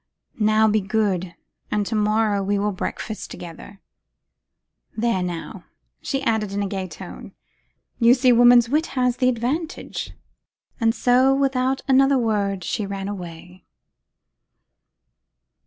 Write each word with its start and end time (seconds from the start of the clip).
Now 0.39 0.67
be 0.67 0.81
good, 0.81 1.35
and 1.69 1.85
to 1.85 1.93
morrow 1.93 2.41
we 2.41 2.57
will 2.57 2.71
breakfast 2.71 3.29
together. 3.29 3.81
There 4.97 5.21
now!' 5.21 5.65
she 6.01 6.23
added 6.23 6.53
in 6.53 6.63
a 6.63 6.67
gay 6.67 6.87
tone, 6.87 7.33
'you 7.99 8.15
see 8.15 8.31
woman's 8.31 8.67
wit 8.67 8.87
has 8.97 9.17
the 9.17 9.29
advantage.' 9.29 10.13
And 10.79 10.95
so 10.95 11.35
without 11.35 11.83
another 11.87 12.17
word 12.17 12.63
she 12.63 12.87
ran 12.87 13.07
away. 13.07 13.63